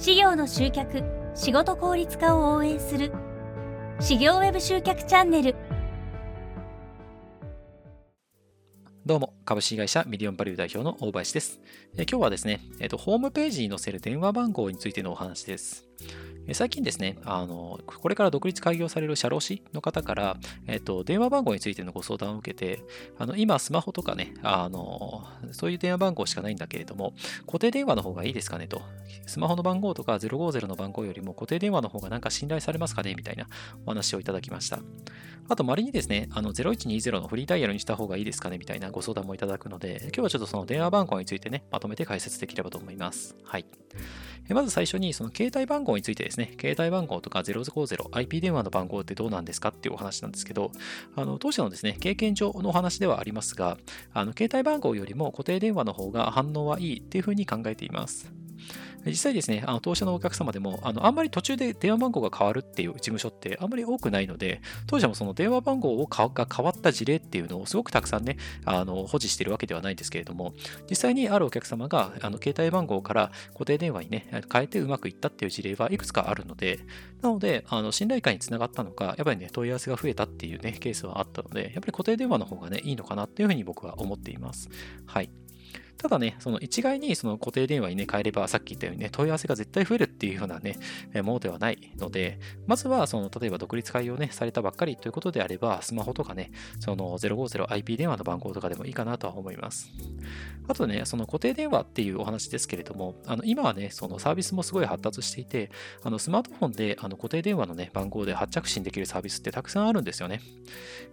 [0.00, 1.02] 事業の集客
[1.34, 3.12] 仕事効率化を応援する
[4.00, 5.54] 事業ウェブ集客チャンネル
[9.04, 11.60] どうも、株式会社ミリオンバリュー代表の大林です。
[11.98, 15.84] え今日はですね、えっと、ホームページに載せる電話番号についてのお話です。
[16.54, 22.82] 最近ですね、あの、これから独立開業される社労士の方から、えっと、電話番号についてのご相談を受けて、
[23.18, 27.14] あの、今、スマホとかね、あの、そういう電話番号しかないんだけれども、
[27.46, 28.82] 固定電話の方がいいですかねと。
[29.26, 33.46] スマホの番号とか050の番号よりも固定電話の方がなんか信頼されますかねみたいな
[33.86, 34.80] お話をいただきました。
[35.48, 43.36] あと、仮にですね、あの、0120のフリーダイヤルにした方がいいですかねみたいなご相談もいただくので、今日はちょっとその電話番号についてね、まとめて解説できればと思います。
[43.42, 43.64] はい。
[44.48, 50.72] まず最初に、その携帯番号についてですね、携帯番号とか050、IP 電話の番号ってどうなんですかっていうお話なんですけど、
[51.16, 53.78] あの当社のですね、経験上のお話ではありますが、
[54.12, 58.32] あの携帯番号よりも固定電話の方が反応はいいっていうふうに考えています。
[59.06, 70.54] 実際ですね、あの当社のお客様でもあの、あんまり途中で電話番号が変わるっていう事務所ってあんまり多くないので、当社もその電話番号が変わった事例っていうのをすごくたくさんね、あの保持してるわけではないんですけれども、
[70.88, 76.80] 実際にあるお客様があの携帯番号から固定電話にね、変えてうまくいったっていう事例はいくつかあるので、
[77.22, 84.68] なので、あの信頼感につながったのか、やっぱりね、問い合わせが増えたっていうね、ケースはあったので、やっぱり固定電話の方がね、いいのかなっていうふうに僕は思っています。
[85.06, 85.30] はい。
[86.00, 90.78] ただね、その一概にその固定電話にね、変えれば、さっき言ったようにね、問い合わせが絶対増えるっていうようなね、
[91.22, 99.90] ものではないので、まずは、その、例えば独立開業ね、されたばっかりということであれば、スマホとかね、その 050IP 電話の番号とかでもいいかなとは思います。
[100.68, 105.70] あとね、その固定電話っていうお話ですけれども、あの今はね、そのサービスもすごい発達していて、
[106.02, 110.40] あのスマートフォンであの固定電話のね、番号で発着信できるサービスってたくさんあるんですよね。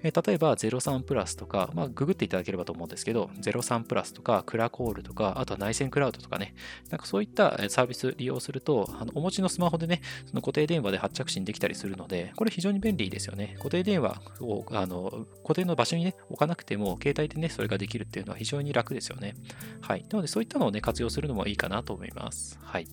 [0.03, 6.53] え例えば、03プラスとか、まあ、ググっていただければと思うんですけど、03プラスとか、クラコールとか、あとは内線クラウドとかね、
[6.89, 13.55] なんかそういったサービス利用すると、あのお持ちのスマホでね、その固定電話で発着信できたりするので、これ非常に便利ですよね。
[13.57, 19.35] 固定電話をあの固定の場所にね、置かなくても、携帯でね、それができるっていうのは非常に楽ですよね。
[19.81, 20.05] はい。
[20.09, 22.59] なので、そういったのをね、活用するのもいいかなと思います。
[22.61, 22.87] はい。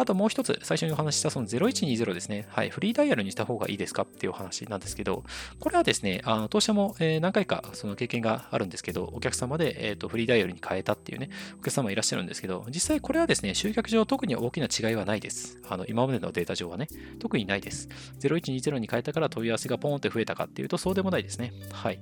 [0.00, 2.46] あともう一つ、最初にお話ししたその0120ですね。
[2.48, 5.24] はい、フリーダイヤルにした方がいいですかっていうお話なんですけど、
[5.58, 11.28] これはですね、あの当社も何回かその経験があるんですけど、お客様で、えー、とフリーダイヤルに変えたっていうね、
[11.58, 15.58] お客様いらっしゃるんですけど、実際これはですね、集客上特に大きな違いはないです。
[15.68, 17.88] あの今までのデータ上はね、特にないです。
[18.20, 21.52] 0120に変えたから問い合わせがポーンって増えたかっていうと、そうでもないですね。
[21.72, 22.00] はい。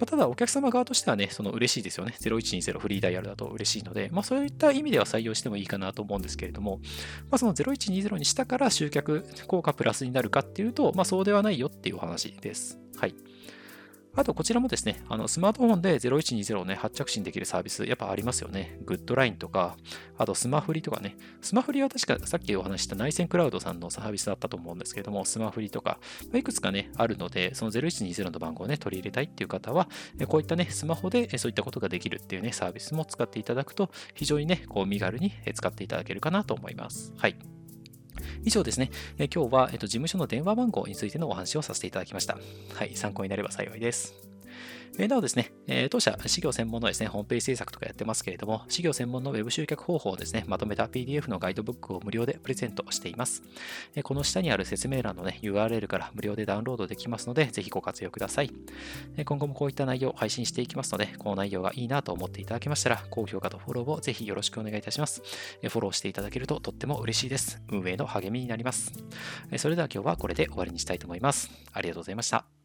[0.00, 2.14] まあ、ただ、お客様側としてはね、その嬉しいですよね。
[2.18, 6.80] 0120フリーダイヤルだと嬉しいので、まあ、そういった意味では採用してもいいかなと思うんですけれども、
[7.30, 12.78] まあ、その0120にしたから集客効果プラスになるかっていうと、まあ、そうではないよっていうお話です。
[12.96, 13.14] はい。
[14.16, 18.78] あと、こちらもですね、あのスマートフォンで0120をね、発着信できるサービス、やっぱありますよね。
[18.84, 19.76] グッドラインとか、
[20.18, 21.16] あとスマフリとかね。
[21.40, 25.98] スマフリは確かさっきお話した内線クラウドさんのサービスだったと思うんですけども、スマフリとか、
[26.34, 29.88] いくつかね、あるので、その0120の番号をね、取り入れたいっていう方は、
[30.26, 37.12] こういったね、スマホでそういったことができるっていうね、サービスも使っていただくと、非常にね、こう身軽に使っていただけるかなと思います。
[37.16, 37.59] はい。
[38.44, 42.38] 以上ですね、え今日は、えっと、事務所の電話番号についてのお話をさせていただきました。
[42.74, 44.29] はい、参考になれば幸いです。
[44.98, 53.42] えなおですね、え当社、事業専門のですね、ホームページ制作とかやってますけれども、事業専門の Web 集客方法をですね、まとめた PDF のガイドブックを無料でプレゼントしています。
[53.94, 58.52] えこの下にある説明欄のね、URL から無料でダウンロードできますので、ぜひご活用ください。
[59.16, 65.22] え今後もこういった内容を配信していきますので、この内容がいいなと思っていただけましたら、高評価とフォローをぜひよろしくお願いいたします。
[65.62, 67.62] えフォローしていただけるととっても嬉しいです。
[67.70, 68.92] 運営の励みになります。
[69.50, 71.50] えそれでは今日はこれで終わりにしたいと思います。
[71.72, 72.59] ありがとうございました。